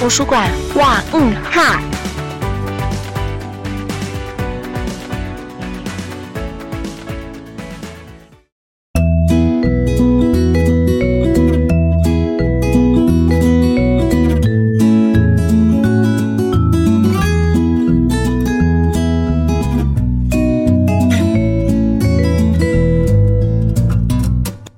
[0.00, 1.78] 图书馆哇嗯哈。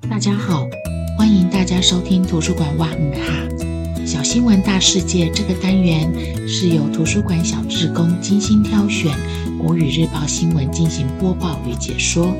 [0.09, 0.67] 大家好，
[1.17, 3.42] 欢迎大家收听图书馆哇嗯哈
[4.33, 6.11] 新闻大世界这个单元
[6.47, 9.15] 是由图书馆小志工精心挑选
[9.59, 12.35] 国语日报新闻进行播报与解说。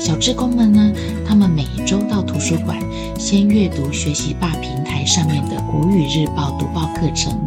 [0.00, 0.90] 小志工们呢，
[1.28, 2.78] 他们每一周到图书馆
[3.18, 7.38] 先阅读学习吧平台上面的国语日报读报课程，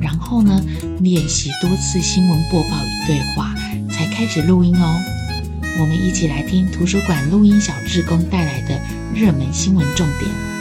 [0.00, 0.60] 然后呢
[0.98, 3.54] 练习多次新闻播报与对话，
[3.88, 5.00] 才开始录音哦。
[5.78, 8.80] 我们一起来听图书馆录音小志工带来的
[9.14, 10.55] 热门新闻重点。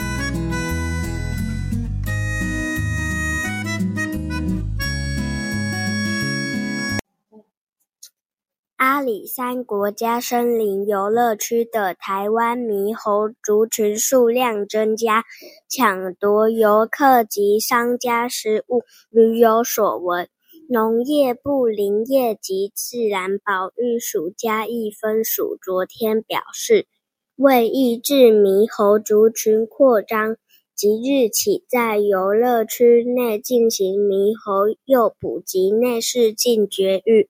[9.05, 15.23] 里山国家森林游乐区的台湾猕猴族群数量增加，
[15.69, 18.81] 抢夺游客及商家食物，
[19.11, 20.27] 屡有所闻。
[20.67, 26.87] 农业部林业及自然保育署嘉义分署昨天表示，
[27.35, 30.37] 为抑制猕猴族群扩张，
[30.75, 37.29] 即日起在游乐区内进行猕猴诱捕及内视镜绝育，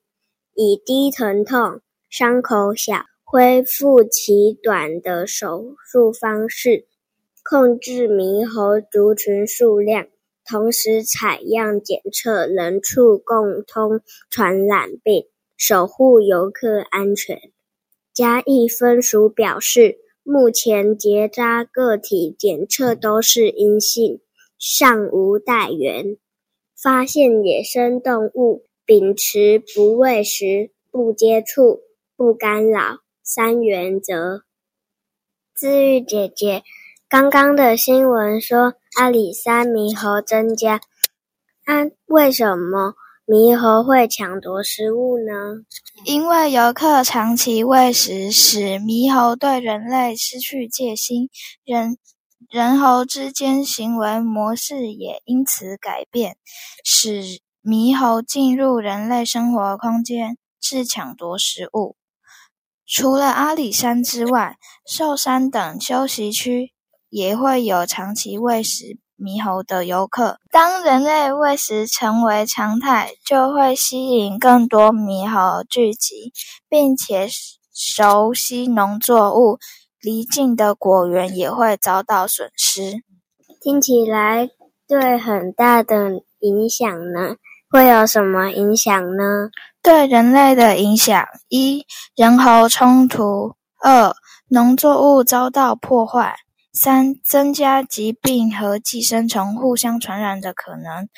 [0.55, 6.87] 以低疼痛、伤口小、恢复期短的手术方式，
[7.43, 10.07] 控制猕猴族群数量。
[10.47, 15.25] 同时采样检测人畜共通传染病，
[15.57, 17.39] 守护游客安全。
[18.13, 24.21] 嘉义分署表示，目前结扎个体检测都是阴性，
[24.57, 26.17] 尚无带源。
[26.81, 31.81] 发现野生动物，秉持不喂食、不接触、
[32.15, 34.43] 不干扰三原则。
[35.55, 36.63] 治愈姐姐。
[37.07, 40.81] 刚刚的新闻说阿里山猕猴增加，
[41.65, 42.95] 那为什么
[43.27, 45.63] 猕猴会抢夺食物呢？
[46.03, 51.29] 因为游客长期喂食，使猕猴对人类失去戒心，
[51.63, 51.97] 人
[52.49, 56.37] 人猴之间行为模式也因此改变，
[56.83, 57.21] 使
[57.65, 61.97] 猕猴进入人类生活空间，是抢夺食物。
[62.85, 66.71] 除了阿里山之外，寿山等休息区。
[67.09, 70.37] 也会有长期喂食猕猴的游客。
[70.51, 76.33] 当人类喂食成为常态，就会吸引更多猕猴聚集，
[76.67, 77.29] 并且
[77.73, 79.59] 熟悉农作物，
[80.01, 83.01] 离近的果园也会遭到损失。
[83.61, 84.49] 听起来
[84.85, 87.37] 对很大的影响呢？
[87.75, 89.49] 会有什么影响呢？
[89.83, 94.15] 对人类的影响：一、人猴冲突；二、
[94.47, 96.37] 农作物遭到破坏。
[96.71, 101.09] 三、增加疾病和寄生虫互相传染的可能。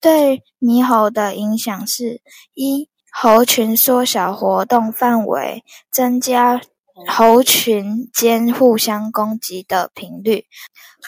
[0.00, 2.22] 对猕猴的影响是：
[2.54, 6.62] 一、猴群缩小活动范围，增加
[7.06, 10.44] 猴群间互相攻击的频率；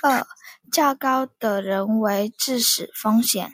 [0.03, 0.27] 二、
[0.71, 3.53] 较高的人为致死风险，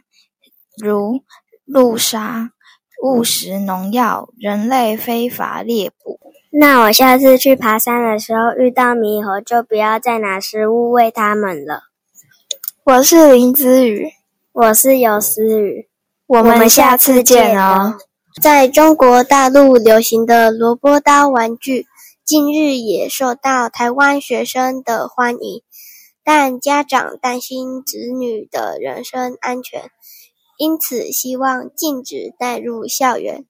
[0.80, 1.22] 如
[1.64, 2.50] 路杀、
[3.02, 6.20] 误食农药、人类非法猎捕。
[6.50, 11.82] 那我下次去爬山的时候遇到猕猴，就不要再拿食物喂它们了。
[12.84, 14.12] 我是林子雨，
[14.52, 15.88] 我是游思雨，
[16.26, 17.96] 我们下次见哦。
[18.42, 21.86] 在中国大陆流行的萝卜刀玩具，
[22.24, 25.62] 近日也受到台湾学生的欢迎，
[26.22, 29.90] 但家长担心子女的人身安全，
[30.58, 33.46] 因此希望禁止带入校园。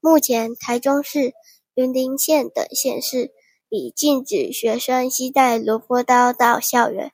[0.00, 1.32] 目前台中市。
[1.74, 3.30] 云林县等县市
[3.68, 7.12] 已禁止学生携带萝卜刀到校园，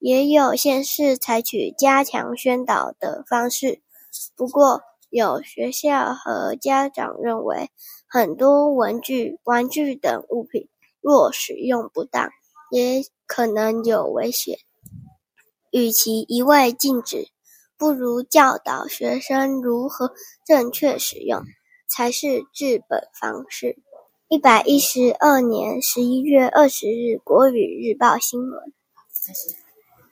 [0.00, 3.80] 也有县市采取加强宣导的方式。
[4.34, 7.70] 不过，有学校和家长认为，
[8.08, 10.66] 很多文具、玩具等物品
[11.00, 12.28] 若使用不当，
[12.72, 14.58] 也可能有危险。
[15.70, 17.28] 与其一味禁止，
[17.82, 20.12] 不如教导学生如何
[20.46, 21.42] 正确使用，
[21.88, 23.76] 才是治本方式。
[24.28, 28.72] 一百一十二年十一月二十日，《国语日报》新闻。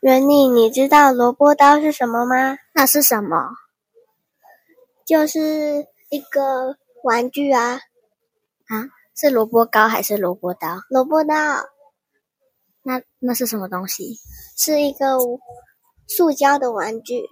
[0.00, 2.58] 袁丽，你知道萝卜刀是什么吗？
[2.74, 3.36] 那是什么？
[5.06, 7.74] 就是一个玩具啊！
[8.66, 10.76] 啊，是萝卜糕还是萝卜刀？
[10.88, 11.34] 萝卜刀。
[12.82, 14.16] 那那是什么东西？
[14.56, 15.18] 是一个
[16.08, 17.22] 塑胶的玩具。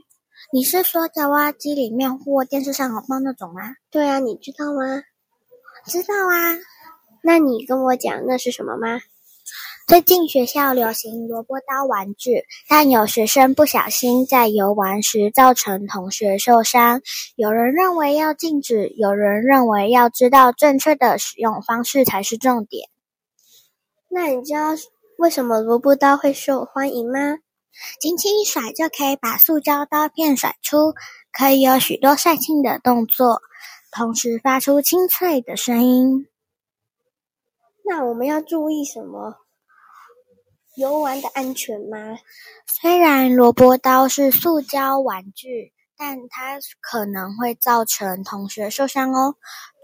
[0.53, 3.61] 你是说在挖机里面或电视上有放那种吗？
[3.91, 5.03] 对啊，你知道吗？
[5.87, 6.57] 知道啊。
[7.23, 9.01] 那你跟我讲那是什么吗？
[9.87, 17.01] 最近学校流行萝卜刀玩具，但有学生不小心在游玩时造成同学受伤。
[17.37, 22.91] 有人认为要禁止，有人认为要知道正确的使用方式才是重点。
[24.11, 24.75] 那你知道
[25.17, 27.39] 为什么萝卜刀会受欢迎吗？
[28.01, 30.95] 轻轻一甩就可以把塑胶刀片甩出，
[31.33, 33.41] 可以有许多帅气的动作，
[33.91, 36.27] 同时发出清脆的声音。
[37.85, 39.37] 那我们要注意什么？
[40.77, 42.19] 游玩的安全吗？
[42.67, 49.35] 虽然萝卜刀是塑胶玩具，但它可能会造成同学受伤哦。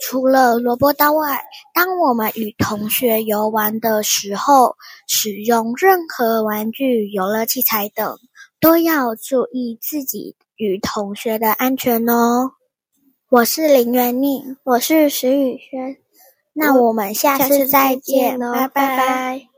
[0.00, 1.44] 除了萝卜刀外，
[1.74, 4.76] 当我们与同学游玩的时候，
[5.08, 8.16] 使用任何玩具、游乐器材等，
[8.60, 12.52] 都要注意自己与同学的安全哦。
[13.28, 15.96] 我是林元宁，我是石宇轩，
[16.52, 19.53] 那我们下次再见，拜拜拜。